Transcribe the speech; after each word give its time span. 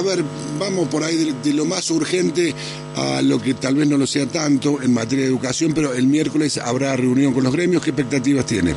a 0.00 0.02
ver, 0.02 0.24
vamos 0.58 0.88
por 0.88 1.04
ahí 1.04 1.34
de, 1.44 1.52
lo 1.52 1.66
más 1.66 1.90
urgente 1.90 2.54
a 2.96 3.20
lo 3.20 3.38
que 3.38 3.52
tal 3.52 3.74
vez 3.74 3.86
no 3.86 3.98
lo 3.98 4.06
sea 4.06 4.26
tanto 4.26 4.80
en 4.80 4.94
materia 4.94 5.24
de 5.24 5.30
educación, 5.30 5.72
pero 5.74 5.92
el 5.92 6.06
miércoles 6.06 6.56
habrá 6.56 6.96
reunión 6.96 7.34
con 7.34 7.44
los 7.44 7.52
gremios. 7.52 7.82
¿Qué 7.82 7.90
expectativas 7.90 8.46
tiene? 8.46 8.74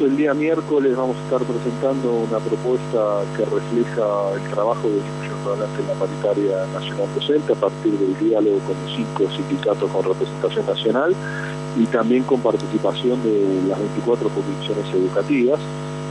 el 0.00 0.16
día 0.16 0.34
miércoles 0.34 0.96
vamos 0.96 1.16
a 1.16 1.22
estar 1.24 1.42
presentando 1.42 2.12
una 2.12 2.38
propuesta 2.38 3.22
que 3.36 3.44
refleja 3.44 4.32
el 4.34 4.50
trabajo 4.50 4.88
de 4.88 4.98
en 4.98 5.86
la 5.86 5.94
paritaria 5.94 6.66
nacional 6.72 7.06
docente 7.14 7.52
a 7.52 7.56
partir 7.56 7.92
del 7.98 8.18
diálogo 8.18 8.58
con 8.60 8.76
los 8.82 8.94
cinco 8.94 9.24
sindicatos 9.34 9.90
con 9.90 10.04
representación 10.04 10.66
nacional 10.66 11.14
y 11.78 11.86
también 11.86 12.24
con 12.24 12.40
participación 12.40 13.22
de 13.22 13.62
las 13.68 13.78
24 13.78 14.28
comisiones 14.28 14.94
educativas. 14.94 15.60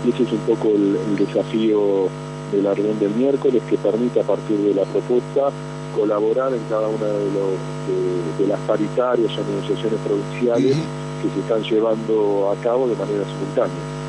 Y 0.05 0.09
ese 0.09 0.23
es 0.23 0.31
un 0.31 0.39
poco 0.39 0.69
el, 0.69 1.15
desafío 1.15 2.07
de 2.51 2.61
la 2.61 2.73
reunión 2.73 2.99
del 2.99 3.11
miércoles 3.11 3.61
que 3.69 3.77
permite 3.77 4.21
a 4.21 4.23
partir 4.23 4.57
de 4.57 4.73
la 4.73 4.83
propuesta 4.83 5.51
colaborar 5.95 6.53
en 6.53 6.61
cada 6.69 6.87
una 6.87 7.05
de, 7.05 7.25
los, 7.31 8.39
de, 8.39 8.47
las 8.47 8.59
paritarias 8.61 9.31
o 9.37 9.43
negociaciones 9.43 9.99
provinciales 10.05 10.77
que 11.21 11.29
se 11.33 11.39
están 11.39 11.63
llevando 11.63 12.51
a 12.51 12.55
cabo 12.61 12.87
de 12.87 12.95
manera 12.95 13.23
simultánea. 13.25 13.99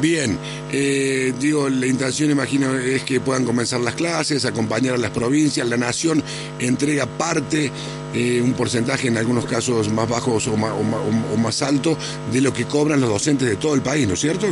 Bien, 0.00 0.36
eh, 0.72 1.32
digo, 1.38 1.68
la 1.68 1.86
intención 1.86 2.30
imagino 2.30 2.74
es 2.74 3.04
que 3.04 3.20
puedan 3.20 3.44
comenzar 3.44 3.80
las 3.80 3.94
clases, 3.94 4.44
acompañar 4.44 4.94
a 4.94 4.98
las 4.98 5.10
provincias, 5.10 5.68
la 5.68 5.76
nación 5.76 6.22
entrega 6.58 7.06
parte, 7.06 7.70
eh, 8.12 8.42
un 8.42 8.54
porcentaje 8.54 9.08
en 9.08 9.16
algunos 9.16 9.46
casos 9.46 9.88
más 9.90 10.08
bajos 10.08 10.48
o 10.48 10.56
más, 10.56 11.62
alto 11.62 11.96
de 12.32 12.40
lo 12.40 12.52
que 12.52 12.64
cobran 12.64 13.00
los 13.00 13.08
docentes 13.08 13.48
de 13.48 13.56
todo 13.56 13.74
el 13.74 13.82
país, 13.82 14.08
¿no 14.08 14.14
es 14.14 14.20
cierto? 14.20 14.46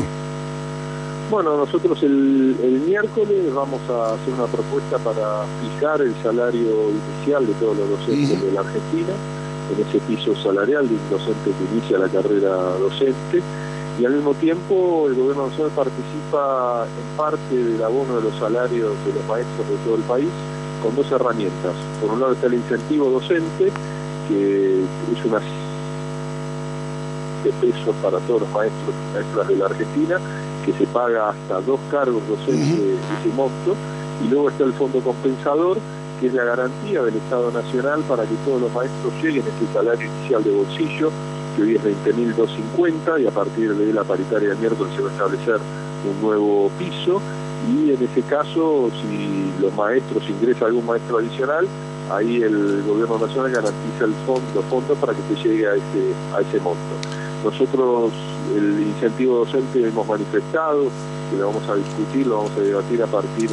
Bueno, 1.32 1.56
nosotros 1.56 2.02
el, 2.02 2.82
miércoles 2.86 3.54
vamos 3.54 3.80
a 3.88 4.12
hacer 4.12 4.34
una 4.34 4.44
propuesta 4.44 4.98
para 4.98 5.46
fijar 5.62 6.02
el 6.02 6.14
salario 6.22 6.90
inicial 6.90 7.46
de 7.46 7.54
todos 7.54 7.74
los 7.74 7.88
docentes 7.88 8.42
de 8.42 8.52
la 8.52 8.60
Argentina, 8.60 9.14
en 9.72 9.88
ese 9.88 9.98
piso 10.00 10.36
salarial 10.42 10.86
de 10.86 10.94
un 10.94 11.10
docente 11.10 11.50
que 11.50 11.74
inicia 11.74 11.96
la 11.96 12.08
carrera 12.08 12.54
docente 12.76 13.40
y 13.98 14.04
al 14.04 14.12
mismo 14.12 14.34
tiempo 14.34 15.06
el 15.08 15.14
gobierno 15.14 15.48
nacional 15.48 15.72
participa 15.74 16.84
en 16.84 17.16
parte 17.16 17.56
del 17.56 17.82
abono 17.82 18.16
de 18.16 18.24
los 18.24 18.38
salarios 18.38 18.92
de 19.06 19.14
los 19.14 19.24
maestros 19.26 19.66
de 19.70 19.76
todo 19.86 19.94
el 19.94 20.02
país 20.02 20.28
con 20.82 20.94
dos 20.94 21.10
herramientas. 21.10 21.72
Por 22.02 22.10
un 22.10 22.20
lado 22.20 22.32
está 22.34 22.48
el 22.48 22.54
incentivo 22.54 23.08
docente, 23.08 23.72
que 24.28 24.82
es 24.82 25.24
una 25.24 25.40
de 27.42 27.50
pesos 27.52 27.96
para 28.02 28.18
todos 28.18 28.42
los 28.42 28.50
maestros 28.50 28.92
y 28.92 29.14
maestras 29.14 29.48
de 29.48 29.56
la 29.56 29.64
Argentina, 29.64 30.20
que 30.64 30.72
se 30.72 30.86
paga 30.86 31.30
hasta 31.30 31.60
dos 31.60 31.80
cargos 31.90 32.22
docentes 32.28 32.78
de 32.78 32.94
ese 32.94 33.34
monto, 33.34 33.74
y 34.24 34.28
luego 34.28 34.50
está 34.50 34.64
el 34.64 34.72
fondo 34.74 35.00
compensador, 35.00 35.78
que 36.20 36.28
es 36.28 36.34
la 36.34 36.44
garantía 36.44 37.02
del 37.02 37.16
Estado 37.16 37.50
Nacional 37.50 38.00
para 38.08 38.22
que 38.22 38.34
todos 38.44 38.60
los 38.60 38.72
maestros 38.72 39.12
lleguen 39.22 39.42
a 39.42 39.48
ese 39.48 39.72
salario 39.72 40.06
inicial 40.06 40.44
de 40.44 40.50
bolsillo 40.52 41.10
que 41.56 41.62
hoy 41.62 41.76
es 41.76 41.82
20.250 41.82 43.20
y 43.20 43.26
a 43.26 43.30
partir 43.30 43.74
de 43.74 43.92
la 43.92 44.04
paritaria 44.04 44.50
del 44.50 44.58
miércoles 44.58 44.94
se 44.94 45.02
va 45.02 45.08
a 45.08 45.12
establecer 45.12 45.56
un 46.08 46.22
nuevo 46.22 46.70
piso 46.78 47.20
y 47.74 47.90
en 47.90 48.02
ese 48.02 48.22
caso 48.22 48.90
si 49.02 49.52
los 49.60 49.74
maestros 49.74 50.22
ingresa 50.30 50.66
algún 50.66 50.86
maestro 50.86 51.18
adicional 51.18 51.66
ahí 52.10 52.42
el 52.42 52.82
gobierno 52.82 53.18
nacional 53.18 53.50
garantiza 53.50 54.04
el 54.04 54.14
fondo, 54.26 54.42
los 54.54 54.64
fondos 54.66 54.98
para 54.98 55.12
que 55.12 55.22
se 55.34 55.48
llegue 55.48 55.66
a 55.66 55.74
ese, 55.74 56.14
a 56.34 56.40
ese 56.40 56.60
monto. 56.60 56.80
Nosotros 57.44 58.12
el 58.56 58.82
incentivo 58.82 59.44
docente 59.44 59.86
hemos 59.86 60.06
manifestado, 60.06 60.84
que 61.30 61.36
lo 61.38 61.48
vamos 61.48 61.68
a 61.68 61.74
discutir, 61.74 62.26
lo 62.26 62.38
vamos 62.38 62.52
a 62.56 62.60
debatir 62.60 63.02
a 63.02 63.06
partir 63.06 63.50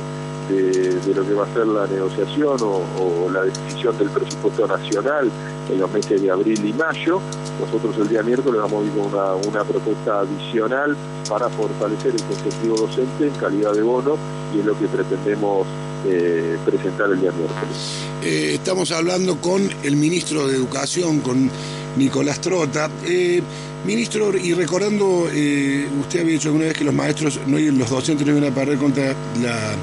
de, 0.50 1.14
lo 1.14 1.26
que 1.26 1.34
va 1.34 1.46
a 1.46 1.54
ser 1.54 1.68
la 1.68 1.88
negociación 1.88 2.58
o, 2.62 3.30
la 3.31 3.44
decisión 3.44 3.98
del 3.98 4.09
presupuesto 4.09 4.68
nacional 4.68 5.30
en 5.72 5.80
los 5.80 5.92
meses 5.92 6.22
de 6.22 6.31
abril 6.31 6.66
y 6.66 6.73
mayo. 6.73 7.20
Nosotros 7.59 7.97
el 7.97 8.09
día 8.09 8.24
miércoles 8.24 8.62
vamos 8.62 8.84
a 8.84 8.88
ir 8.88 8.91
con 8.94 9.13
una, 9.13 9.36
una 9.36 9.63
propuesta 9.63 10.22
adicional 10.22 10.96
para 11.28 11.50
fortalecer 11.50 12.16
el 12.16 12.22
incentivo 12.22 12.75
docente 12.78 13.28
en 13.28 13.34
calidad 13.36 13.74
de 13.74 13.84
bono 13.84 14.18
y 14.56 14.59
es 14.59 14.66
lo 14.66 14.78
que 14.78 14.88
pretendemos 14.88 15.68
eh, 16.06 16.58
presentar 16.66 17.12
el 17.12 17.22
día 17.22 17.31
miércoles. 17.31 18.06
Eh, 18.24 18.52
estamos 18.56 18.92
hablando 18.92 19.40
con 19.42 19.69
el 19.84 19.96
ministro 19.97 20.47
de 20.47 20.56
Educación, 20.56 21.19
con 21.19 21.52
Nicolás 21.97 22.41
Trota. 22.41 22.89
Eh, 23.05 23.41
ministro, 23.85 24.35
y 24.38 24.53
recordando, 24.53 25.23
usted 25.23 26.19
había 26.19 26.33
dicho 26.33 26.50
alguna 26.50 26.66
vez 26.66 26.77
que 26.77 26.83
los 26.83 26.94
maestros, 26.94 27.39
no, 27.47 27.57
los 27.57 27.89
docentes 27.89 28.25
no 28.25 28.38
iban 28.38 28.51
a 28.51 28.53
perder 28.53 28.77
contra 28.77 29.16
la 29.41 29.75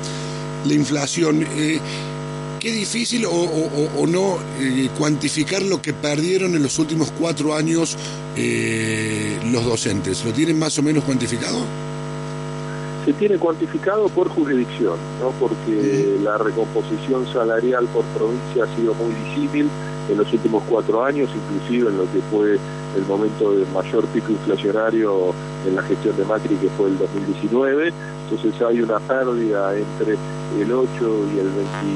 la 0.66 0.74
inflación. 0.74 1.46
Eh, 1.56 1.78
qué 2.60 2.72
difícil 2.72 3.26
o, 3.26 4.06
no 4.06 4.38
eh, 4.60 4.88
cuantificar 4.98 5.62
lo 5.62 5.80
que 5.80 5.92
perdieron 5.92 6.54
en 6.54 6.62
los 6.62 6.78
últimos 6.78 7.12
cuatro 7.12 7.54
años 7.54 7.96
eh, 8.36 9.38
los 9.50 9.64
docentes. 9.64 10.24
¿Lo 10.24 10.32
tienen 10.32 10.58
más 10.58 10.78
o 10.78 10.82
menos 10.82 11.04
cuantificado? 11.04 11.58
Se 13.04 13.12
tiene 13.12 13.38
cuantificado 13.38 14.08
por 14.08 14.28
jurisdicción, 14.28 14.98
¿no? 15.20 15.30
porque 15.38 16.18
la 16.24 16.38
recomposición 16.38 17.32
salarial 17.32 17.86
por 17.86 18.04
provincia 18.06 18.64
ha 18.64 18.76
sido 18.76 18.94
muy 18.94 19.14
disímil 19.14 19.68
en 20.10 20.18
los 20.18 20.32
últimos 20.32 20.62
cuatro 20.68 21.04
años, 21.04 21.28
inclusive 21.34 21.90
en 21.90 21.98
lo 21.98 22.04
que 22.04 22.20
fue 22.30 22.58
el 22.96 23.06
momento 23.06 23.52
de 23.52 23.66
mayor 23.66 24.04
pico 24.06 24.32
inflacionario 24.32 25.34
en 25.66 25.76
la 25.76 25.82
gestión 25.82 26.16
de 26.16 26.24
Macri, 26.24 26.56
que 26.56 26.68
fue 26.70 26.88
el 26.88 26.98
2019. 26.98 27.92
Entonces 28.30 28.62
hay 28.62 28.80
una 28.80 28.98
pérdida 29.00 29.76
entre 29.76 30.16
el 30.60 30.72
8 30.72 30.88
y 31.34 31.38
el 31.38 31.50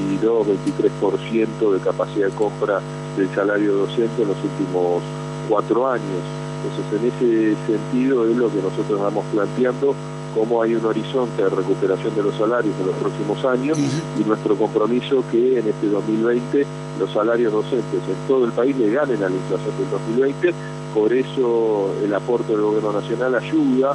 22, 0.09 0.47
23% 0.47 1.73
de 1.73 1.79
capacidad 1.79 2.27
de 2.27 2.33
compra 2.35 2.79
del 3.17 3.29
salario 3.33 3.73
docente 3.73 4.21
en 4.21 4.27
los 4.27 4.37
últimos 4.37 5.01
cuatro 5.49 5.87
años. 5.89 6.21
Entonces, 6.63 7.01
en 7.01 7.07
ese 7.07 7.55
sentido 7.65 8.29
es 8.29 8.37
lo 8.37 8.49
que 8.49 8.61
nosotros 8.61 8.99
vamos 8.99 9.25
planteando, 9.33 9.95
cómo 10.33 10.61
hay 10.61 10.75
un 10.75 10.85
horizonte 10.85 11.43
de 11.43 11.49
recuperación 11.49 12.15
de 12.15 12.23
los 12.23 12.35
salarios 12.35 12.73
en 12.79 12.87
los 12.87 12.95
próximos 12.95 13.43
años 13.45 13.77
y 14.19 14.23
nuestro 14.23 14.55
compromiso 14.55 15.23
que 15.31 15.59
en 15.59 15.67
este 15.67 15.87
2020 15.87 16.65
los 16.99 17.11
salarios 17.11 17.51
docentes 17.51 17.99
en 18.07 18.27
todo 18.27 18.45
el 18.45 18.51
país 18.51 18.75
le 18.77 18.91
ganen 18.91 19.23
a 19.23 19.29
la 19.29 19.35
inflación 19.35 19.77
del 19.77 19.89
2020. 19.89 20.53
Por 20.93 21.13
eso 21.13 21.93
el 22.03 22.13
aporte 22.13 22.51
del 22.51 22.61
Gobierno 22.61 22.91
Nacional 22.93 23.35
ayuda, 23.35 23.93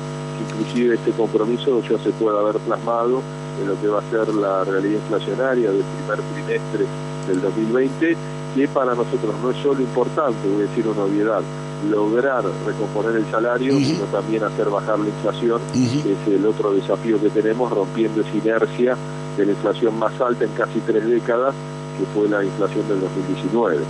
inclusive 0.49 0.95
este 0.95 1.13
compromiso 1.13 1.83
ya 1.83 1.99
se 1.99 2.11
pueda 2.11 2.41
haber 2.41 2.57
plasmado 2.61 3.23
en 3.61 3.69
lo 3.69 3.81
que 3.81 3.89
va 3.89 4.01
a 4.01 4.11
ser 4.11 4.35
la 4.35 4.65
realidad 4.65 5.01
inflacionaria 5.01 5.71
del 5.71 5.83
primer 5.83 6.21
trimestre 6.33 6.87
del 7.29 7.41
2020, 7.43 8.17
que 8.55 8.69
para 8.69 8.95
nosotros 8.95 9.35
no 9.43 9.51
es 9.51 9.57
solo 9.59 9.81
importante, 9.81 10.49
voy 10.49 10.63
a 10.65 10.69
decir 10.69 10.87
una 10.89 11.05
obviedad, 11.05 11.43
lograr 11.91 12.45
recomponer 12.65 13.17
el 13.17 13.31
salario, 13.31 13.79
sino 13.79 14.05
también 14.05 14.45
hacer 14.45 14.69
bajar 14.69 14.99
la 14.99 15.09
inflación, 15.09 15.61
que 15.73 16.13
es 16.13 16.39
el 16.39 16.47
otro 16.47 16.73
desafío 16.73 17.21
que 17.21 17.29
tenemos, 17.31 17.71
rompiendo 17.71 18.23
esa 18.23 18.37
inercia 18.37 18.97
de 19.37 19.47
la 19.47 19.53
inflación 19.53 19.99
más 19.99 20.19
alta 20.21 20.45
en 20.45 20.51
casi 20.53 20.81
tres 20.81 21.07
décadas, 21.07 21.55
que 21.99 22.05
fue 22.19 22.29
la 22.29 22.45
inflación 22.45 22.87
del 22.89 23.01
2019. 23.01 23.85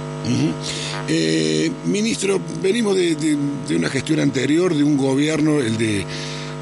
Eh, 1.08 1.70
ministro, 1.84 2.40
venimos 2.62 2.96
de 2.96 3.76
una 3.76 3.88
gestión 3.88 4.20
anterior, 4.20 4.74
de 4.74 4.84
un 4.84 4.96
gobierno, 4.96 5.60
el 5.60 5.76
de 5.76 6.04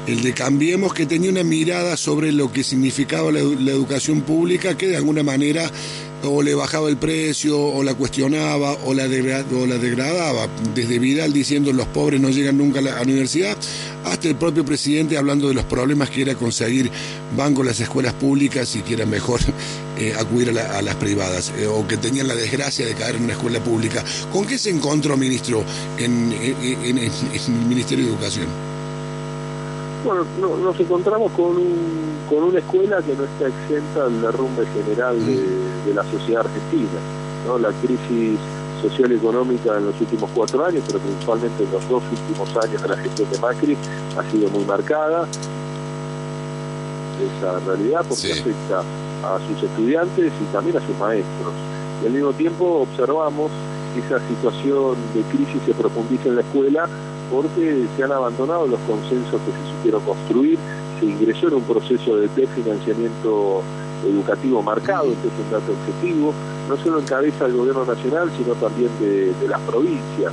el 0.07 0.21
de 0.21 0.33
Cambiemos, 0.33 0.93
que 0.93 1.05
tenía 1.05 1.31
una 1.31 1.43
mirada 1.43 1.97
sobre 1.97 2.31
lo 2.31 2.51
que 2.51 2.63
significaba 2.63 3.31
la, 3.31 3.39
educación 3.39 4.21
pública, 4.21 4.77
que 4.77 4.87
de 4.87 4.97
alguna 4.97 5.23
manera 5.23 5.69
o 6.31 6.41
le 6.41 6.55
bajaba 6.55 6.89
el 6.89 6.97
precio, 6.97 7.59
o 7.59 7.83
la 7.83 7.93
cuestionaba, 7.93 8.73
o 8.85 8.93
la, 8.93 9.05
o 9.05 9.65
la 9.65 9.77
degradaba. 9.77 10.47
Desde 10.73 10.99
Vidal 10.99 11.33
diciendo 11.33 11.71
los 11.73 11.87
pobres 11.87 12.19
no 12.19 12.29
llegan 12.29 12.57
nunca 12.57 12.79
a 12.79 12.83
la 12.83 13.01
universidad, 13.01 13.57
hasta 14.05 14.27
el 14.27 14.35
propio 14.35 14.65
presidente 14.65 15.17
hablando 15.17 15.47
de 15.47 15.53
los 15.53 15.65
problemas 15.65 16.09
que 16.09 16.21
era 16.21 16.35
conseguir 16.35 16.91
banco 17.35 17.61
en 17.61 17.67
las 17.67 17.79
escuelas 17.79 18.13
públicas 18.13 18.75
y 18.75 18.81
que 18.81 18.93
era 18.93 19.05
mejor 19.05 19.39
eh, 19.97 20.13
acudir 20.17 20.49
a, 20.57 20.81
las 20.81 20.95
privadas, 20.95 21.51
eh, 21.57 21.67
o 21.67 21.87
que 21.87 21.97
tenían 21.97 22.27
la 22.27 22.35
desgracia 22.35 22.85
de 22.85 22.93
caer 22.93 23.15
en 23.15 23.23
una 23.23 23.33
escuela 23.33 23.63
pública. 23.63 24.03
¿Con 24.31 24.45
qué 24.45 24.57
se 24.57 24.69
encontró, 24.69 25.17
ministro, 25.17 25.63
en 25.97 26.33
el 26.33 27.67
Ministerio 27.67 28.05
de 28.05 28.11
Educación? 28.11 28.64
Bueno, 30.05 30.23
nos 30.39 30.79
encontramos 30.79 31.31
con, 31.31 31.55
con 32.29 32.43
una 32.43 32.59
escuela 32.59 33.01
que 33.01 33.15
no 33.15 33.23
está 33.23 33.47
exenta 33.47 34.03
del 34.03 34.21
derrumbe 34.21 34.63
general 34.67 35.17
de, 35.25 35.93
la 35.95 36.03
sociedad 36.11 36.45
argentina. 36.45 36.99
¿no? 37.47 37.57
La 37.57 37.71
crisis 37.81 38.37
social 38.83 39.11
y 39.11 39.15
económica 39.15 39.75
en 39.75 39.87
los 39.87 39.99
últimos 39.99 40.29
cuatro 40.35 40.63
años, 40.63 40.83
pero 40.85 40.99
principalmente 40.99 41.63
en 41.63 41.71
los 41.71 41.89
dos 41.89 42.03
últimos 42.11 42.49
años 42.63 42.83
de 42.83 42.87
la 42.87 42.97
gestión 42.97 43.31
de 43.31 43.39
Macri, 43.39 43.77
ha 44.15 44.31
sido 44.31 44.47
muy 44.51 44.63
marcada. 44.65 45.27
Esa 47.39 47.59
realidad 47.61 48.05
porque 48.07 48.31
afecta 48.31 48.83
a 49.23 49.39
sus 49.47 49.63
estudiantes 49.63 50.31
y 50.39 50.53
también 50.53 50.77
a 50.77 50.85
sus 50.85 50.95
maestros. 50.99 51.53
Y 52.03 52.05
al 52.05 52.13
mismo 52.13 52.33
tiempo 52.33 52.85
observamos 52.87 53.49
que 53.95 54.01
esa 54.01 54.19
situación 54.27 54.97
de 55.15 55.21
crisis 55.35 55.63
se 55.65 55.73
profundiza 55.73 56.29
en 56.29 56.35
la 56.35 56.41
escuela 56.41 56.89
porque 57.31 57.85
se 57.95 58.03
han 58.03 58.11
abandonado 58.11 58.67
los 58.67 58.79
consensos 58.81 59.41
que 59.41 59.51
se 59.51 59.77
supieron 59.77 60.01
construir, 60.03 60.57
se 60.99 61.05
ingresó 61.05 61.47
en 61.47 61.55
un 61.55 61.63
proceso 61.63 62.17
de 62.17 62.27
desfinanciamiento 62.35 63.61
educativo 64.05 64.61
marcado, 64.61 65.11
este 65.11 65.27
es 65.27 65.33
un 65.45 65.51
dato 65.51 65.71
objetivo, 65.71 66.33
no 66.69 66.77
solo 66.77 66.99
encabeza 66.99 67.45
el 67.45 67.53
gobierno 67.53 67.85
nacional, 67.85 68.31
sino 68.37 68.53
también 68.55 68.89
de, 68.99 69.33
las 69.47 69.59
provincias. 69.61 70.31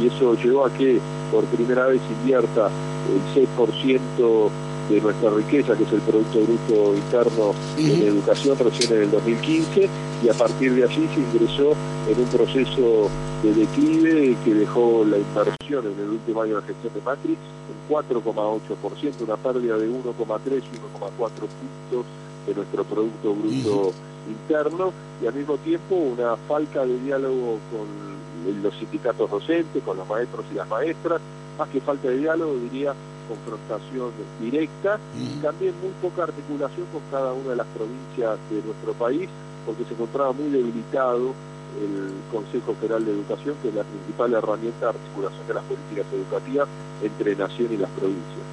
Y 0.00 0.06
eso 0.06 0.34
llevó 0.34 0.66
a 0.66 0.70
que 0.72 0.98
por 1.30 1.44
primera 1.44 1.86
vez 1.86 2.00
invierta 2.20 2.68
el 2.68 3.46
6% 3.46 4.50
de 4.88 5.00
nuestra 5.00 5.30
riqueza, 5.30 5.76
que 5.76 5.84
es 5.84 5.92
el 5.92 6.00
Producto 6.00 6.40
Bruto 6.40 6.96
Interno 6.96 7.54
en 7.78 8.08
educación 8.08 8.56
recién 8.58 8.92
en 8.92 9.02
el 9.02 9.10
2015, 9.10 9.88
y 10.24 10.28
a 10.28 10.34
partir 10.34 10.74
de 10.74 10.84
allí 10.84 11.08
se 11.14 11.20
ingresó 11.20 11.72
en 12.08 12.18
un 12.18 12.28
proceso 12.28 13.08
de 13.42 13.54
declive 13.54 14.36
que 14.44 14.54
dejó 14.54 15.04
la 15.04 15.16
inversión 15.16 15.86
en 15.86 15.98
el 15.98 16.10
último 16.10 16.42
año 16.42 16.56
de 16.56 16.60
la 16.60 16.66
gestión 16.66 16.92
de 16.92 17.00
Macri 17.00 17.32
en 17.32 17.94
4,8%, 17.94 19.22
una 19.22 19.36
pérdida 19.36 19.78
de 19.78 19.88
1,3 19.88 19.92
y 19.96 20.76
1,4 20.76 21.18
puntos 21.18 22.06
de 22.46 22.54
nuestro 22.54 22.84
Producto 22.84 23.34
Bruto 23.34 23.92
Interno, 24.28 24.92
y 25.22 25.26
al 25.26 25.34
mismo 25.34 25.56
tiempo 25.58 25.94
una 25.94 26.36
falta 26.36 26.84
de 26.84 26.98
diálogo 27.00 27.58
con 27.72 28.62
los 28.62 28.74
sindicatos 28.74 29.30
docentes, 29.30 29.82
con 29.84 29.96
los 29.96 30.06
maestros 30.06 30.44
y 30.52 30.56
las 30.56 30.68
maestras, 30.68 31.20
más 31.58 31.68
que 31.70 31.80
falta 31.80 32.08
de 32.08 32.18
diálogo, 32.18 32.54
diría 32.70 32.94
confrontación 33.28 34.10
directa 34.40 34.98
y 35.16 35.40
también 35.40 35.72
muy 35.80 35.92
poca 36.02 36.24
articulación 36.24 36.86
con 36.92 37.00
cada 37.10 37.32
una 37.32 37.50
de 37.50 37.56
las 37.56 37.66
provincias 37.68 38.38
de 38.50 38.62
nuestro 38.62 38.92
país, 38.94 39.30
porque 39.64 39.84
se 39.84 39.94
encontraba 39.94 40.32
muy 40.32 40.50
debilitado 40.50 41.32
el 41.78 42.12
Consejo 42.30 42.74
Federal 42.80 43.04
de 43.04 43.12
Educación, 43.12 43.54
que 43.62 43.68
es 43.68 43.74
la 43.74 43.84
principal 43.84 44.34
herramienta 44.34 44.86
de 44.86 44.98
articulación 44.98 45.46
de 45.46 45.54
las 45.54 45.64
políticas 45.64 46.06
educativas 46.12 46.68
entre 47.02 47.36
Nación 47.36 47.72
y 47.72 47.76
las 47.76 47.90
provincias. 47.90 48.50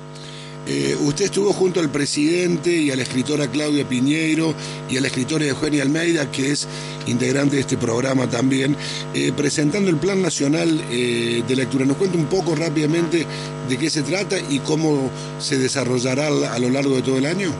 Eh, 0.70 0.98
usted 1.00 1.26
estuvo 1.26 1.54
junto 1.54 1.80
al 1.80 1.90
presidente 1.90 2.70
y 2.70 2.92
a 2.92 2.98
la 2.98 3.04
escritora 3.04 3.48
Claudia 3.48 3.88
Piñeiro 3.88 4.54
y 4.90 4.98
a 4.98 5.02
la 5.02 5.08
escritora 5.08 5.46
Eugenia 5.46 5.82
Almeida, 5.82 6.30
que 6.30 6.52
es 6.52 6.68
integrante 7.06 7.56
de 7.56 7.62
este 7.62 7.78
programa 7.78 8.30
también, 8.30 8.76
eh, 9.14 9.32
presentando 9.36 9.90
el 9.90 9.96
Plan 9.96 10.22
Nacional 10.22 10.82
eh, 10.92 11.42
de 11.48 11.56
Lectura. 11.56 11.86
¿Nos 11.86 11.96
cuenta 11.96 12.18
un 12.18 12.26
poco 12.26 12.54
rápidamente 12.54 13.26
de 13.70 13.78
qué 13.78 13.90
se 13.90 14.02
trata 14.04 14.38
y 14.40 14.60
cómo 14.60 15.10
se 15.40 15.58
desarrollará 15.58 16.28
a 16.28 16.60
lo 16.60 16.70
largo 16.70 16.96
de 16.98 17.02
todo 17.02 17.18
el 17.18 17.28
año? 17.28 17.54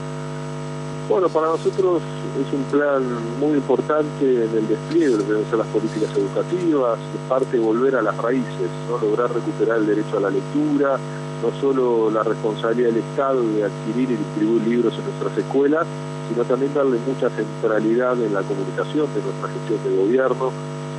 Bueno, 1.08 1.30
para 1.30 1.46
nosotros 1.46 2.02
es 2.36 2.52
un 2.52 2.62
plan 2.64 3.02
muy 3.38 3.56
importante 3.56 4.44
en 4.44 4.50
el 4.56 4.68
despliegue 4.68 5.16
de 5.16 5.56
las 5.56 5.66
políticas 5.68 6.10
educativas, 6.16 6.98
es 6.98 7.28
parte 7.28 7.56
de 7.56 7.62
volver 7.62 7.96
a 7.96 8.02
las 8.02 8.16
raíces, 8.18 8.70
¿no? 8.88 8.98
lograr 8.98 9.32
recuperar 9.32 9.78
el 9.78 9.86
derecho 9.86 10.18
a 10.18 10.20
la 10.20 10.30
lectura, 10.30 10.98
no 11.42 11.60
solo 11.60 12.10
la 12.10 12.22
responsabilidad 12.22 12.90
del 12.90 12.98
Estado 12.98 13.42
de 13.42 13.64
adquirir 13.64 14.10
y 14.10 14.16
distribuir 14.16 14.62
libros 14.66 14.94
en 14.98 15.04
nuestras 15.04 15.38
escuelas, 15.38 15.86
sino 16.28 16.44
también 16.44 16.74
darle 16.74 16.98
mucha 17.06 17.30
centralidad 17.30 18.20
en 18.22 18.34
la 18.34 18.42
comunicación 18.42 19.06
de 19.14 19.22
nuestra 19.22 19.48
gestión 19.48 19.78
de 19.84 20.02
gobierno, 20.02 20.52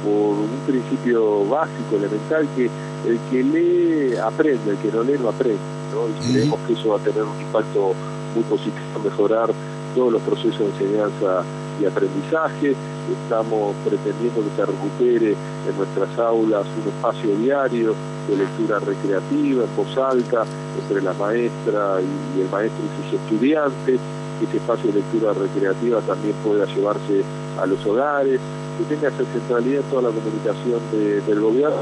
por 0.03 0.31
un 0.39 0.59
principio 0.65 1.45
básico, 1.45 1.97
elemental, 1.97 2.47
que 2.55 2.69
el 3.05 3.19
que 3.29 3.43
lee 3.43 4.17
aprende, 4.17 4.71
el 4.71 4.77
que 4.77 4.91
no 4.91 5.03
lee 5.03 5.17
no 5.19 5.29
aprende, 5.29 5.59
¿no? 5.93 6.07
y 6.07 6.31
creemos 6.31 6.59
que 6.65 6.73
eso 6.73 6.89
va 6.89 6.97
a 6.97 6.99
tener 6.99 7.23
un 7.23 7.39
impacto 7.39 7.93
muy 8.33 8.43
positivo 8.43 8.99
mejorar 9.03 9.51
todos 9.95 10.13
los 10.13 10.21
procesos 10.21 10.59
de 10.59 10.65
enseñanza 10.65 11.43
y 11.81 11.85
aprendizaje. 11.85 12.75
Estamos 13.23 13.75
pretendiendo 13.85 14.41
que 14.43 14.55
se 14.55 14.65
recupere 14.65 15.35
en 15.67 15.77
nuestras 15.77 16.19
aulas 16.19 16.65
un 16.81 16.89
espacio 16.89 17.35
diario 17.37 17.95
de 18.29 18.37
lectura 18.37 18.79
recreativa 18.79 19.63
en 19.63 19.75
voz 19.75 19.97
alta 19.97 20.45
entre 20.81 21.01
la 21.01 21.13
maestra 21.13 21.99
y 22.01 22.41
el 22.41 22.49
maestro 22.49 22.79
y 22.85 23.09
sus 23.09 23.19
estudiantes, 23.19 23.99
que 24.39 24.45
ese 24.45 24.57
espacio 24.57 24.91
de 24.91 24.99
lectura 24.99 25.33
recreativa 25.33 26.01
también 26.01 26.35
pueda 26.43 26.65
llevarse 26.65 27.23
a 27.59 27.65
los 27.65 27.83
hogares, 27.85 28.39
que 28.77 28.95
tenga 28.95 29.09
esa 29.09 29.23
centralidad 29.33 29.81
en 29.83 29.89
toda 29.89 30.03
la 30.03 30.09
comunicación 30.09 30.79
del 31.27 31.39
gobierno. 31.39 31.77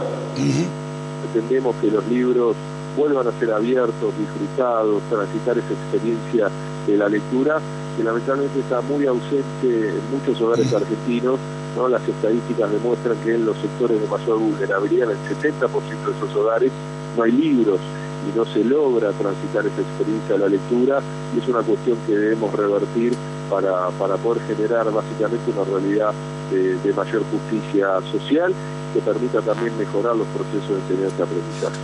Pretendemos 1.33 1.75
que 1.81 1.91
los 1.91 2.07
libros 2.07 2.55
vuelvan 2.97 3.27
a 3.27 3.39
ser 3.39 3.51
abiertos, 3.51 4.13
disfrutados, 4.17 5.01
transitar 5.09 5.57
esa 5.57 5.73
experiencia 5.73 6.49
de 6.87 6.97
la 6.97 7.07
lectura 7.07 7.59
que 7.95 8.03
lamentablemente 8.03 8.59
está 8.59 8.81
muy 8.81 9.05
ausente 9.05 9.89
en 9.89 10.11
muchos 10.11 10.41
hogares 10.41 10.73
argentinos. 10.73 11.39
¿no? 11.75 11.87
Las 11.87 12.07
estadísticas 12.07 12.71
demuestran 12.71 13.17
que 13.23 13.35
en 13.35 13.45
los 13.45 13.57
sectores 13.57 14.01
de 14.01 14.07
mayor 14.07 14.39
vulnerabilidad, 14.39 15.11
en 15.11 15.17
el 15.17 15.37
70% 15.37 15.69
de 15.69 16.17
esos 16.17 16.35
hogares, 16.35 16.71
no 17.15 17.23
hay 17.23 17.31
libros 17.31 17.79
y 18.27 18.37
no 18.37 18.45
se 18.45 18.63
logra 18.63 19.11
transitar 19.11 19.65
esa 19.65 19.81
experiencia 19.81 20.35
de 20.35 20.39
la 20.39 20.49
lectura 20.49 21.01
y 21.35 21.39
es 21.39 21.47
una 21.47 21.61
cuestión 21.61 21.97
que 22.05 22.17
debemos 22.17 22.53
revertir 22.53 23.13
para, 23.49 23.89
para 23.91 24.17
poder 24.17 24.41
generar 24.47 24.91
básicamente 24.91 25.51
una 25.51 25.63
realidad 25.63 26.13
de, 26.51 26.93
mayor 26.93 27.23
justicia 27.31 27.87
social 28.11 28.53
que 28.93 28.99
permita 29.01 29.41
también 29.41 29.77
mejorar 29.77 30.15
los 30.15 30.27
procesos 30.27 30.69
de 30.69 30.95
enseñanza-aprendizaje. 30.95 31.77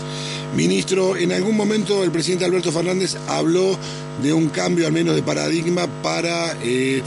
Ministro, 0.55 1.17
en 1.17 1.31
algún 1.31 1.57
momento 1.57 2.03
el 2.03 2.11
presidente 2.11 2.45
Alberto 2.45 2.71
Fernández 2.71 3.17
habló 3.27 3.77
de 4.21 4.33
un 4.33 4.49
cambio 4.49 4.85
al 4.85 4.93
menos 4.93 5.15
de 5.15 5.23
paradigma 5.23 5.87
para 6.03 6.53
eh, 6.61 7.01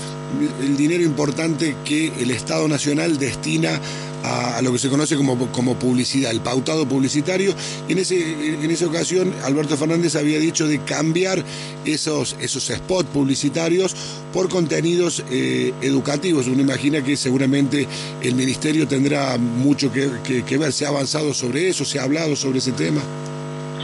el 0.61 0.77
dinero 0.77 1.05
importante 1.05 1.77
que 1.85 2.09
el 2.21 2.33
Estado 2.33 2.67
Nacional 2.67 3.19
destina 3.19 3.81
a, 4.25 4.61
lo 4.63 4.73
que 4.73 4.79
se 4.79 4.89
conoce 4.89 5.17
como, 5.17 5.51
como, 5.53 5.75
publicidad, 5.79 6.31
el 6.31 6.41
pautado 6.41 6.87
publicitario. 6.87 7.55
Y 7.89 7.93
en, 7.93 7.99
ese, 7.99 8.55
en 8.55 8.71
esa 8.71 8.87
ocasión 8.87 9.33
Alberto 9.45 9.77
Fernández 9.77 10.17
había 10.17 10.39
dicho 10.39 10.67
de 10.67 10.81
cambiar 10.81 11.43
esos, 11.85 12.37
esos 12.41 12.65
spots 12.65 13.09
publicitarios 13.11 13.95
por 14.33 14.49
contenidos 14.49 15.25
eh, 15.31 15.73
educativos. 15.83 16.47
Uno 16.49 16.61
imagina 16.61 17.03
que 17.03 17.17
seguramente 17.17 17.87
el 18.23 18.35
Ministerio 18.35 18.89
tendrá 18.89 19.39
mucho 19.39 19.93
que, 19.93 20.11
que 20.45 20.59
ver. 20.59 20.73
¿Se 20.73 20.87
ha 20.87 20.89
avanzado 20.89 21.33
sobre 21.35 21.69
eso? 21.69 21.85
¿Se 21.85 21.99
ha 21.99 22.05
hablado 22.05 22.37
sobre 22.37 22.59
ese 22.59 22.73
tema? 22.73 23.01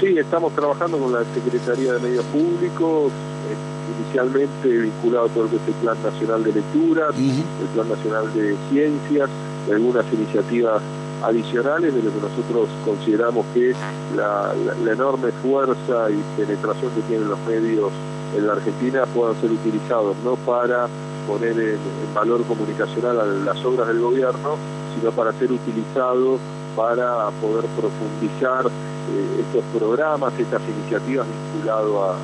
Sí, 0.02 0.18
estamos 0.18 0.52
trabajando 0.54 0.98
con 0.98 1.12
la 1.12 1.22
Secretaría 1.32 1.92
de 1.92 2.00
Medios 2.00 2.24
Públicos, 2.24 3.12
eh, 3.12 4.02
inicialmente 4.02 4.68
vinculado 4.68 5.26
a 5.26 5.28
todo 5.28 5.44
lo 5.44 5.50
que 5.50 5.56
es 5.56 5.62
el 5.68 5.74
Plan 5.74 5.96
Nacional 6.02 6.42
de 6.42 6.52
Lectura, 6.54 7.08
el 7.10 7.68
Plan 7.72 7.88
Nacional 7.88 8.34
de 8.34 8.56
Ciencias, 8.70 9.30
y 9.68 9.72
algunas 9.72 10.04
iniciativas 10.12 10.82
adicionales 11.22 11.94
de 11.94 12.02
lo 12.02 12.10
que 12.12 12.20
nosotros 12.20 12.68
consideramos 12.84 13.46
que 13.54 13.70
es 13.70 13.76
la, 14.16 14.52
enorme 14.90 15.30
fuerza 15.30 16.10
y 16.10 16.40
penetración 16.40 16.90
que 16.92 17.00
tienen 17.02 17.28
los 17.28 17.38
medios 17.40 17.92
en 18.36 18.46
la 18.46 18.54
Argentina 18.54 19.04
puedan 19.06 19.40
ser 19.40 19.50
utilizados 19.50 20.16
no 20.24 20.36
para 20.36 20.88
poner 21.28 21.52
en, 21.52 21.78
en 21.78 22.14
valor 22.14 22.42
comunicacional 22.44 23.44
las 23.44 23.64
obras 23.64 23.88
del 23.88 24.00
gobierno, 24.00 24.56
sino 24.96 25.12
para 25.12 25.32
ser 25.34 25.52
utilizados 25.52 26.40
para 26.76 27.30
poder 27.40 27.64
profundizar 27.76 28.66
eh, 28.66 29.40
estos 29.40 29.64
programas, 29.76 30.32
estas 30.38 30.62
iniciativas 30.62 31.26
vinculadas 31.26 32.16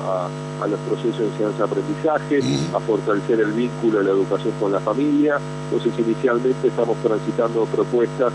a, 0.61 0.67
los 0.67 0.79
procesos 0.81 1.19
de 1.19 1.27
enseñanza-aprendizaje, 1.27 2.41
a 2.73 2.79
fortalecer 2.79 3.39
el 3.39 3.51
vínculo 3.53 3.99
de 3.99 4.05
la 4.05 4.11
educación 4.11 4.53
con 4.59 4.71
la 4.71 4.79
familia. 4.79 5.39
Entonces, 5.65 5.93
inicialmente 5.99 6.67
estamos 6.67 6.97
transitando 6.97 7.65
propuestas 7.65 8.33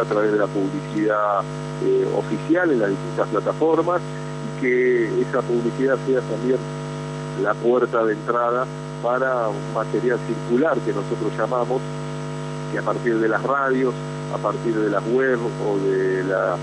a 0.00 0.04
través 0.04 0.32
de 0.32 0.38
la 0.38 0.46
publicidad 0.46 1.40
eh, 1.84 2.08
oficial 2.16 2.70
en 2.70 2.80
las 2.80 2.90
distintas 2.90 3.28
plataformas 3.28 4.00
y 4.00 4.60
que 4.60 5.20
esa 5.22 5.40
publicidad 5.42 5.96
sea 6.06 6.20
también 6.20 6.58
la 7.42 7.54
puerta 7.54 8.04
de 8.04 8.12
entrada 8.12 8.66
para 9.02 9.48
un 9.48 9.74
material 9.74 10.18
circular 10.26 10.78
que 10.78 10.92
nosotros 10.92 11.30
llamamos, 11.36 11.82
que 12.74 12.80
a 12.80 12.82
partir 12.82 13.18
de 13.18 13.28
las 13.28 13.40
radios, 13.40 13.94
a 14.34 14.38
partir 14.38 14.74
de 14.74 14.90
las 14.90 15.02
web 15.06 15.38
o 15.64 15.78
de 15.78 16.24
la, 16.24 16.56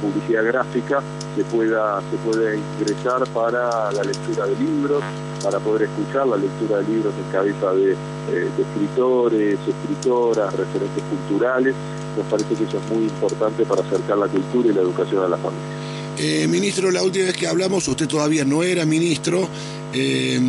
publicidad 0.00 0.44
gráfica 0.44 1.00
se 1.36 1.44
pueda, 1.44 2.00
se 2.10 2.16
puede 2.18 2.58
ingresar 2.58 3.24
para 3.28 3.92
la 3.92 4.02
lectura 4.02 4.46
de 4.46 4.56
libros, 4.56 5.02
para 5.42 5.60
poder 5.60 5.82
escuchar 5.82 6.26
la 6.26 6.36
lectura 6.36 6.78
de 6.78 6.88
libros 6.88 7.14
en 7.14 7.32
cabeza 7.32 7.72
de, 7.74 7.92
eh, 7.92 8.50
de 8.56 8.62
escritores, 8.62 9.58
escritoras, 9.60 10.52
referentes 10.54 11.02
culturales. 11.04 11.74
Nos 12.16 12.26
parece 12.26 12.54
que 12.54 12.64
eso 12.64 12.78
es 12.78 12.92
muy 12.92 13.04
importante 13.04 13.64
para 13.64 13.82
acercar 13.82 14.18
la 14.18 14.26
cultura 14.26 14.68
y 14.68 14.72
la 14.72 14.82
educación 14.82 15.24
a 15.24 15.28
la 15.28 15.36
familia. 15.36 15.82
Eh, 16.18 16.46
ministro, 16.46 16.90
la 16.90 17.02
última 17.02 17.26
vez 17.26 17.36
que 17.36 17.46
hablamos, 17.46 17.86
usted 17.88 18.06
todavía 18.06 18.44
no 18.44 18.62
era 18.62 18.84
ministro 18.84 19.48
eh, 19.92 20.40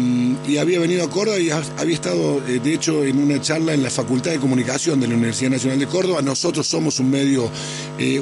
y 0.47 0.57
había 0.57 0.79
venido 0.79 1.03
a 1.03 1.09
Córdoba 1.09 1.39
y 1.39 1.49
había 1.49 1.95
estado, 1.95 2.41
eh, 2.47 2.59
de 2.63 2.73
hecho, 2.73 3.03
en 3.03 3.17
una 3.17 3.41
charla 3.41 3.73
en 3.73 3.83
la 3.83 3.89
Facultad 3.89 4.31
de 4.31 4.39
Comunicación 4.39 4.99
de 4.99 5.07
la 5.07 5.15
Universidad 5.15 5.51
Nacional 5.51 5.79
de 5.79 5.87
Córdoba. 5.87 6.21
Nosotros 6.21 6.67
somos 6.67 6.99
un 6.99 7.09
medio 7.09 7.49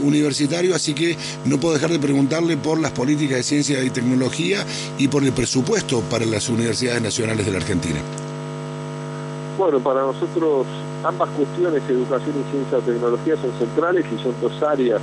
universitario, 0.04 0.76
así 0.76 0.94
que 0.94 1.18
no 1.46 1.60
puedo 1.60 1.74
dejar 1.74 1.92
de 1.92 2.00
preguntarle 2.00 2.58
por 2.58 2.80
las 2.80 2.92
políticas 2.92 3.38
de 3.38 3.44
ciencia 3.44 3.84
y 3.84 3.90
tecnología 3.90 4.66
y 4.98 5.08
por 5.08 5.24
el 5.24 5.32
presupuesto 5.32 6.02
para 6.02 6.26
las 6.26 6.50
universidades 6.50 7.02
nacionales 7.02 7.46
de 7.46 7.52
la 7.52 7.58
Argentina. 7.58 8.00
Bueno, 9.58 9.80
para 9.80 10.02
nosotros 10.02 10.66
ambas 11.04 11.30
cuestiones, 11.30 11.82
educación 11.88 12.36
y 12.40 12.52
ciencia 12.52 12.80
y 12.80 12.82
tecnología, 12.82 13.36
son 13.38 13.52
centrales 13.60 14.06
y 14.12 14.22
son 14.22 14.34
dos 14.42 14.62
áreas 14.64 15.02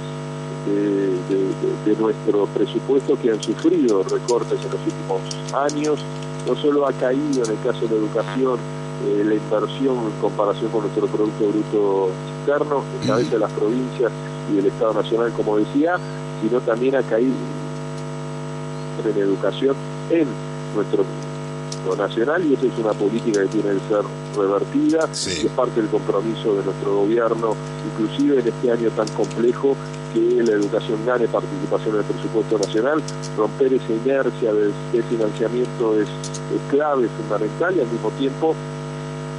de, 0.67 1.97
nuestro 1.99 2.47
presupuesto 2.47 3.19
que 3.21 3.31
han 3.31 3.43
sufrido 3.43 4.03
recortes 4.03 4.59
en 4.65 4.71
los 4.71 4.81
últimos 4.85 5.55
años. 5.55 6.00
No 6.47 6.55
solo 6.57 6.87
ha 6.87 6.93
caído 6.93 7.45
en 7.45 7.50
el 7.50 7.59
caso 7.65 7.87
de 7.87 7.97
educación 7.97 8.59
eh, 9.07 9.25
la 9.25 9.35
inversión 9.35 9.97
en 9.99 10.21
comparación 10.21 10.71
con 10.71 10.83
nuestro 10.83 11.07
Producto 11.07 11.49
Bruto 11.49 12.11
Interno, 12.41 12.83
en 13.00 13.07
través 13.07 13.31
de 13.31 13.38
las 13.38 13.50
provincias 13.53 14.12
y 14.50 14.57
del 14.57 14.67
Estado 14.67 14.95
Nacional, 14.95 15.33
como 15.33 15.59
decía, 15.59 15.97
sino 16.43 16.61
también 16.61 16.97
ha 16.97 17.03
caído 17.03 17.35
en 19.05 19.23
educación 19.23 19.77
en 20.11 20.27
nuestro 20.75 21.05
nacional 21.97 22.45
y 22.45 22.55
esa 22.55 22.67
es 22.67 22.79
una 22.79 22.93
política 22.93 23.43
que 23.43 23.49
tiene 23.49 23.71
que 23.79 23.88
ser 23.88 24.03
revertida 24.38 25.09
y 25.12 25.47
es 25.47 25.52
parte 25.54 25.80
del 25.80 25.90
compromiso 25.90 26.54
de 26.54 26.64
nuestro 26.64 26.95
gobierno, 26.97 27.54
inclusive 27.92 28.40
en 28.40 28.49
este 28.49 28.71
año 28.71 28.90
tan 28.90 29.09
complejo 29.09 29.76
que 30.14 30.42
la 30.42 30.52
educación 30.52 31.04
gane 31.04 31.28
participación 31.28 31.95
en 31.95 32.00
el 32.00 32.07
presupuesto 32.07 32.59
nacional, 32.59 33.02
romper 33.37 33.75
esa 33.75 33.92
inercia 33.92 34.52
de, 34.52 35.02
financiamiento 35.02 35.99
es, 36.00 36.09
clave, 36.71 37.09
fundamental 37.09 37.76
y 37.76 37.80
al 37.80 37.87
mismo 37.88 38.11
tiempo 38.12 38.54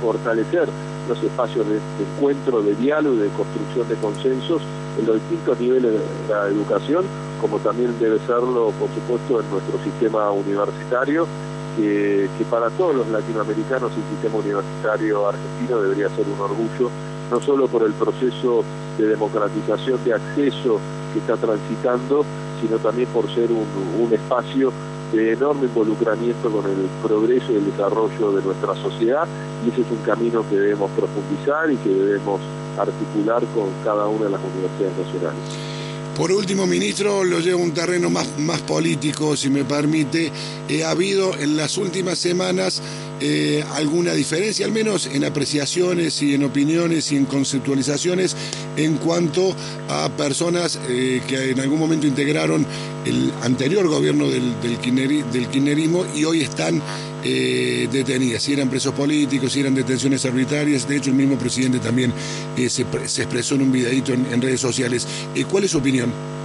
fortalecer 0.02 0.70
los 1.08 1.24
espacios 1.24 1.68
de, 1.68 1.76
de, 1.76 1.80
encuentro, 2.16 2.62
de 2.62 2.76
diálogo 2.76 3.16
y 3.16 3.20
de 3.20 3.30
construcción 3.30 3.90
de 3.90 3.96
consensos 3.96 4.62
en 5.00 5.08
los 5.08 5.16
distintos 5.16 5.60
niveles 5.60 5.92
de 5.94 6.00
la 6.30 6.48
educación, 6.48 7.06
como 7.42 7.58
también 7.60 7.98
debe 8.00 8.20
serlo, 8.28 8.72
por 8.80 8.90
supuesto, 8.94 9.42
en 9.42 9.50
nuestro 9.50 9.84
sistema 9.84 10.30
universitario 10.32 11.28
que, 11.76 12.28
para 12.50 12.70
todos 12.72 12.96
los 12.96 13.08
latinoamericanos 13.10 13.92
el 13.96 14.04
sistema 14.16 14.40
universitario 14.40 15.28
argentino 15.28 15.82
debería 15.82 16.10
ser 16.10 16.26
un 16.28 16.40
orgullo, 16.40 16.90
no 17.32 17.40
solo 17.42 17.68
por 17.68 17.84
el 17.84 17.94
proceso 17.94 18.64
de 18.98 19.08
democratización 19.08 20.04
de 20.04 20.14
acceso 20.14 20.80
que 21.14 21.20
está 21.20 21.38
transitando, 21.38 22.26
sino 22.62 22.78
también 22.78 23.08
por 23.10 23.30
ser 23.34 23.50
un, 23.52 24.12
espacio 24.12 24.72
de 25.14 25.34
enorme 25.34 25.66
involucramiento 25.66 26.50
con 26.50 26.66
el 26.66 26.88
progreso 27.04 27.52
y 27.52 27.56
el 27.56 27.66
desarrollo 27.66 28.32
de 28.32 28.44
nuestra 28.44 28.76
sociedad 28.76 29.28
y 29.66 29.70
ese 29.70 29.82
es 29.82 29.92
un 29.92 29.98
camino 30.06 30.44
que 30.50 30.56
debemos 30.56 30.90
profundizar 30.92 31.72
y 31.72 31.78
que 31.78 31.90
debemos 31.90 32.40
articular 32.78 33.44
con 33.56 33.70
cada 33.84 34.08
una 34.08 34.26
de 34.26 34.32
las 34.32 34.42
universidades 34.42 34.98
nacionales. 34.98 35.79
Por 36.20 36.34
último, 36.34 36.68
ministro, 36.68 37.24
lo 37.24 37.40
llevo 37.40 37.62
a 37.62 37.64
un 37.64 37.74
terreno 37.74 38.10
más, 38.10 38.28
más 38.40 38.60
político, 38.64 39.38
si 39.38 39.50
me 39.50 39.64
permite. 39.64 40.30
Eh, 40.68 40.84
ha 40.84 40.90
habido 40.90 41.34
en 41.40 41.56
las 41.56 41.78
últimas 41.78 42.20
semanas 42.20 42.82
eh, 43.22 43.64
alguna 43.74 44.14
diferencia, 44.14 44.66
al 44.66 44.72
menos 44.72 45.08
en 45.08 45.26
apreciaciones 45.26 46.22
y 46.22 46.36
en 46.36 46.44
opiniones 46.44 47.12
y 47.12 47.18
en 47.18 47.26
conceptualizaciones 47.26 48.36
en 48.78 48.96
cuanto 48.96 49.54
a 49.90 50.10
personas 50.10 50.80
eh, 50.88 51.22
que 51.28 51.52
en 51.52 51.60
algún 51.60 51.80
momento 51.80 52.08
integraron 52.08 52.66
el 53.06 53.32
anterior 53.42 53.88
gobierno 53.88 54.30
del, 54.30 54.54
del, 54.62 56.10
y 56.16 56.24
hoy 56.24 56.42
están 56.42 56.82
eh, 57.24 57.90
detenidas, 57.92 58.44
si 58.44 58.54
eran 58.54 58.70
presos 58.70 58.94
políticos, 58.94 59.52
si 59.52 59.60
eran 59.60 59.76
detenciones 59.76 60.24
arbitrarias. 60.26 60.88
De 60.88 60.98
hecho, 60.98 61.10
el 61.10 61.16
mismo 61.18 61.38
presidente 61.38 61.80
también 61.80 62.14
se, 62.56 62.82
expresó 62.84 63.56
en 63.56 63.64
un 63.64 63.72
videito 63.72 64.14
en, 64.14 64.42
redes 64.42 64.62
sociales. 64.62 65.06
¿Cuál 65.50 65.66
es 65.66 65.72
su 65.72 65.80
opinión? 65.80 66.39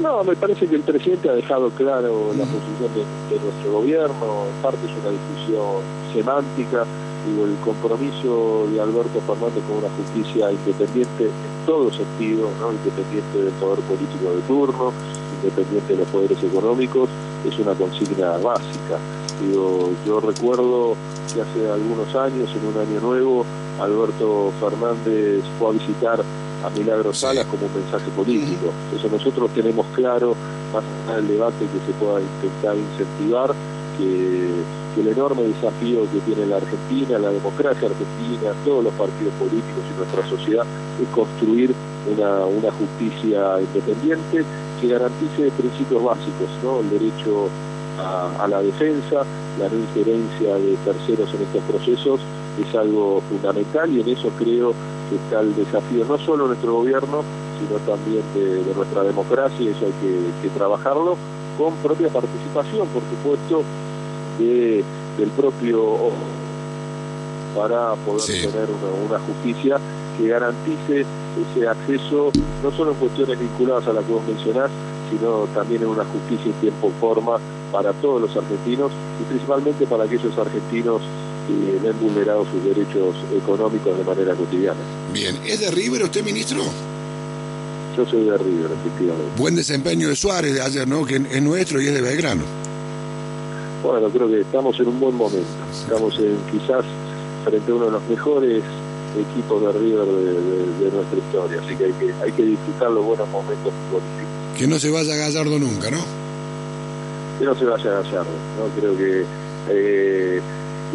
No, 0.00 0.22
me 0.22 0.36
parece 0.36 0.66
que 0.68 0.76
el 0.76 0.82
presidente 0.82 1.28
ha 1.28 1.32
dejado 1.32 1.70
claro 1.70 2.32
la 2.36 2.44
posición 2.44 2.90
de, 2.94 3.38
nuestro 3.40 3.72
gobierno, 3.72 4.44
en 4.46 4.62
parte 4.62 4.78
es 4.86 4.92
una 4.92 5.10
discusión 5.10 5.82
semántica, 6.12 6.84
digo, 7.26 7.44
el 7.44 7.56
compromiso 7.64 8.66
de 8.72 8.80
Alberto 8.80 9.20
Fernández 9.26 9.62
con 9.66 9.78
una 9.78 9.90
justicia 9.96 10.52
independiente 10.52 11.24
en 11.24 11.66
todo 11.66 11.90
sentido, 11.90 12.48
¿no? 12.60 12.72
independiente 12.72 13.42
del 13.42 13.52
poder 13.54 13.80
político 13.80 14.30
de 14.34 14.40
turno, 14.46 14.92
independiente 15.42 15.92
de 15.92 15.98
los 15.98 16.08
poderes 16.08 16.42
económicos, 16.44 17.08
es 17.44 17.58
una 17.58 17.74
consigna 17.74 18.38
básica 18.38 18.98
yo 20.06 20.20
recuerdo 20.20 20.96
que 21.32 21.40
hace 21.40 21.70
algunos 21.70 22.14
años, 22.14 22.50
en 22.54 22.66
un 22.66 22.76
año 22.76 23.00
nuevo, 23.00 23.44
Alberto 23.80 24.52
Fernández 24.60 25.44
fue 25.58 25.68
a 25.68 25.72
visitar 25.72 26.24
a 26.64 26.70
Milagro 26.70 27.12
Salas 27.12 27.46
como 27.46 27.66
un 27.66 27.74
mensaje 27.74 28.10
político. 28.10 28.72
Entonces 28.86 29.10
nosotros 29.10 29.50
tenemos 29.54 29.86
claro, 29.94 30.34
más 30.72 30.82
allá 31.06 31.16
del 31.16 31.28
debate 31.28 31.58
que 31.58 31.86
se 31.86 31.98
pueda 31.98 32.20
intentar 32.20 32.76
incentivar, 32.76 33.54
que, 33.98 34.78
el 34.98 35.06
enorme 35.06 35.42
desafío 35.42 36.10
que 36.10 36.18
tiene 36.26 36.44
la 36.46 36.56
Argentina, 36.56 37.20
la 37.20 37.30
democracia 37.30 37.86
argentina, 37.86 38.50
todos 38.64 38.82
los 38.82 38.92
partidos 38.94 39.32
políticos 39.34 39.84
y 39.94 39.96
nuestra 39.96 40.26
sociedad 40.26 40.66
es 41.00 41.08
construir 41.14 41.72
una, 42.10 42.44
una 42.46 42.72
justicia 42.72 43.60
independiente 43.60 44.44
que 44.80 44.88
garantice 44.88 45.52
principios 45.56 46.02
básicos, 46.02 46.50
¿no? 46.64 46.80
el 46.80 46.90
derecho 46.90 47.48
a, 47.98 48.46
la 48.48 48.62
defensa, 48.62 49.24
la 49.58 49.68
no 49.68 49.76
injerencia 49.76 50.54
de 50.54 50.76
terceros 50.84 51.32
en 51.34 51.42
estos 51.42 51.62
procesos 51.64 52.20
es 52.58 52.74
algo 52.74 53.22
fundamental 53.28 53.90
y 53.92 54.00
en 54.00 54.08
eso 54.08 54.30
creo 54.38 54.74
que 55.08 55.16
está 55.16 55.40
el 55.40 55.54
desafío 55.54 56.04
no 56.04 56.18
solo 56.18 56.44
de 56.44 56.48
nuestro 56.50 56.74
gobierno, 56.74 57.22
sino 57.58 57.78
también 57.80 58.22
de, 58.34 58.74
nuestra 58.74 59.02
democracia 59.02 59.60
y 59.60 59.68
eso 59.68 59.86
hay 59.86 59.92
que, 60.42 60.48
trabajarlo 60.56 61.16
con 61.56 61.74
propia 61.76 62.08
participación, 62.08 62.86
por 62.88 63.02
supuesto, 63.02 63.62
de, 64.38 64.84
del 65.18 65.28
propio 65.30 66.10
para 67.56 67.94
poder 68.06 68.24
tener 68.24 68.68
una, 69.08 69.18
justicia 69.18 69.78
que 70.16 70.28
garantice 70.28 71.04
ese 71.52 71.68
acceso, 71.68 72.30
no 72.62 72.70
solo 72.72 72.92
en 72.92 72.96
cuestiones 72.98 73.38
vinculadas 73.38 73.86
a 73.88 73.92
la 73.92 74.02
que 74.02 74.12
vos 74.12 74.22
mencionás, 74.26 74.70
sino 75.10 75.46
también 75.54 75.82
en 75.82 75.88
una 75.88 76.04
justicia 76.04 76.52
en 76.52 76.60
tiempo 76.60 76.88
y 76.88 77.00
forma 77.00 77.38
para 77.72 77.92
todos 77.94 78.20
los 78.20 78.36
argentinos 78.36 78.92
y 79.20 79.24
principalmente 79.24 79.86
para 79.86 80.04
aquellos 80.04 80.36
argentinos 80.38 81.02
que 81.48 81.78
ven 81.82 81.98
vulnerados 82.00 82.46
sus 82.48 82.62
derechos 82.62 83.16
económicos 83.34 83.96
de 83.96 84.04
manera 84.04 84.34
cotidiana. 84.34 84.78
Bien, 85.12 85.36
¿es 85.44 85.60
de 85.60 85.70
River 85.70 86.04
usted, 86.04 86.22
ministro? 86.22 86.62
Yo 87.96 88.06
soy 88.06 88.24
de 88.24 88.36
River, 88.36 88.70
efectivamente. 88.70 89.32
Buen 89.36 89.56
desempeño 89.56 90.08
de 90.08 90.16
Suárez 90.16 90.54
de 90.54 90.60
ayer, 90.60 90.86
¿no? 90.86 91.04
Que 91.04 91.16
es 91.16 91.42
nuestro 91.42 91.80
y 91.80 91.88
es 91.88 91.94
de 91.94 92.02
Belgrano. 92.02 92.44
Bueno, 93.82 94.08
creo 94.10 94.28
que 94.28 94.40
estamos 94.40 94.78
en 94.78 94.88
un 94.88 95.00
buen 95.00 95.14
momento. 95.14 95.48
Estamos 95.72 96.16
en, 96.18 96.36
quizás 96.52 96.84
frente 97.44 97.72
a 97.72 97.74
uno 97.74 97.86
de 97.86 97.90
los 97.92 98.02
mejores 98.08 98.62
equipos 99.18 99.62
de 99.62 99.72
River 99.72 100.06
de, 100.06 100.90
nuestra 100.90 101.18
historia, 101.18 101.60
así 101.64 101.74
que 101.74 101.86
hay, 101.86 101.92
que 101.92 102.12
hay 102.22 102.32
que 102.32 102.42
disfrutar 102.44 102.90
los 102.90 103.04
buenos 103.04 103.28
momentos 103.28 103.72
políticos. 103.90 104.28
Que 104.56 104.66
no 104.66 104.78
se 104.78 104.90
vaya 104.90 105.16
Gallardo 105.16 105.58
nunca, 105.58 105.90
¿no? 105.90 105.98
que 107.38 107.44
no 107.44 107.54
se 107.54 107.64
vaya 107.64 107.90
a 107.90 108.02
Gallardo. 108.02 108.30
¿no? 108.58 108.80
Creo 108.80 108.96
que 108.96 109.24
eh, 109.70 110.40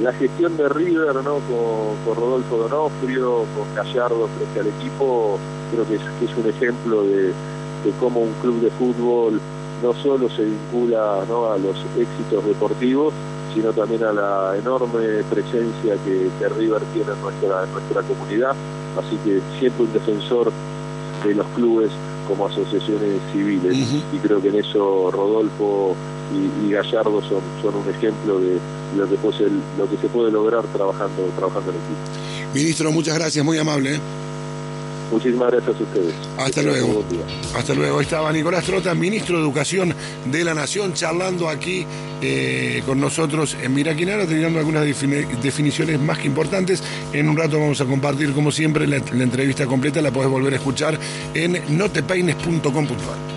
la 0.04 0.12
gestión 0.12 0.58
de 0.58 0.68
River 0.68 1.16
¿no? 1.16 1.40
con, 1.48 2.16
Rodolfo 2.16 2.58
Donofrio, 2.58 3.46
con 3.56 3.74
Gallardo 3.74 4.28
frente 4.38 4.60
al 4.60 4.68
equipo, 4.68 5.40
creo 5.72 5.88
que 5.88 5.96
es, 5.96 6.38
un 6.38 6.50
ejemplo 6.50 7.04
de, 7.04 7.34
cómo 8.00 8.20
un 8.20 8.34
club 8.42 8.62
de 8.62 8.70
fútbol 8.72 9.40
no 9.82 9.94
solo 9.94 10.30
se 10.30 10.44
vincula 10.44 11.24
¿no? 11.28 11.52
a 11.52 11.58
los 11.58 11.78
éxitos 11.98 12.46
deportivos, 12.46 13.14
sino 13.54 13.72
también 13.72 14.04
a 14.04 14.12
la 14.12 14.58
enorme 14.58 15.24
presencia 15.30 15.96
que, 16.04 16.50
River 16.50 16.82
tiene 16.94 17.14
en 17.14 17.22
nuestra, 17.22 17.66
nuestra 17.68 18.02
comunidad. 18.02 18.56
Así 18.98 19.16
que 19.24 19.40
siempre 19.58 19.86
un 19.86 19.94
defensor 19.94 20.52
de 21.24 21.34
los 21.34 21.48
clubes 21.56 21.92
como 22.28 22.48
asociaciones 22.48 23.22
civiles. 23.32 24.04
Y 24.12 24.18
creo 24.18 24.42
que 24.42 24.50
en 24.50 24.56
eso 24.56 25.12
Rodolfo 25.12 25.96
y, 26.66 26.72
Gallardo 26.72 27.22
son, 27.22 27.42
son 27.62 27.76
un 27.76 27.90
ejemplo 27.90 28.40
de 28.40 28.58
lo 28.96 29.10
que, 29.10 29.16
puede, 29.16 29.50
lo 29.78 29.90
que 29.90 29.98
se 29.98 30.08
puede 30.08 30.32
lograr 30.32 30.64
trabajando, 30.68 31.24
trabajando 31.36 31.72
en 31.72 31.78
equipo. 31.78 32.54
Ministro, 32.54 32.92
muchas 32.92 33.16
gracias, 33.16 33.44
muy 33.44 33.58
amable. 33.58 34.00
Muchísimas 35.12 35.52
gracias 35.52 35.76
a 35.80 35.84
ustedes. 35.84 36.14
Hasta 36.38 36.64
luego. 36.64 37.04
Hasta 37.56 37.74
luego. 37.76 38.02
Estaba 38.02 38.32
Nicolás 38.32 38.66
Trota, 38.66 38.96
ministro 38.96 39.38
de 39.38 39.44
Educación 39.44 39.94
de 40.26 40.44
la 40.44 40.56
Nación, 40.56 40.94
charlando 40.94 41.50
aquí 41.50 41.86
eh, 42.22 42.82
con 42.86 43.00
nosotros 43.00 43.56
en 43.62 43.74
Miraquinara, 43.74 44.26
teniendo 44.26 44.58
algunas 44.58 44.84
definiciones 44.84 46.00
más 46.00 46.18
que 46.18 46.28
importantes. 46.28 46.82
En 47.12 47.30
un 47.30 47.38
rato 47.38 47.60
vamos 47.60 47.80
a 47.82 47.86
compartir, 47.86 48.34
como 48.34 48.52
siempre, 48.52 48.88
la, 48.88 48.98
la 49.12 49.24
entrevista 49.24 49.68
completa. 49.68 50.02
La 50.02 50.12
podés 50.12 50.30
volver 50.30 50.54
a 50.54 50.56
escuchar 50.56 50.98
en 51.36 51.62
notepeines.com.ar. 51.78 53.34